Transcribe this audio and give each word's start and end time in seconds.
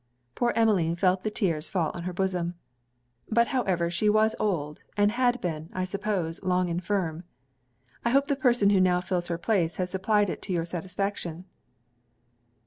Poor 0.33 0.49
Emmeline 0.55 0.95
felt 0.95 1.21
the 1.21 1.29
tears 1.29 1.69
fall 1.69 1.91
on 1.93 2.05
her 2.05 2.11
bosom. 2.11 2.55
'But 3.29 3.49
however 3.49 3.91
she 3.91 4.09
was 4.09 4.33
old; 4.39 4.79
and 4.97 5.11
had 5.11 5.39
been, 5.41 5.69
I 5.73 5.83
suppose, 5.83 6.41
long 6.41 6.69
infirm. 6.69 7.21
I 8.03 8.09
hope 8.09 8.25
the 8.25 8.35
person 8.35 8.71
who 8.71 8.81
now 8.81 8.99
fills 8.99 9.27
her 9.27 9.37
place 9.37 9.75
has 9.75 9.91
supplied 9.91 10.31
it 10.31 10.41
to 10.41 10.53
your 10.53 10.65
satisfaction?' 10.65 11.45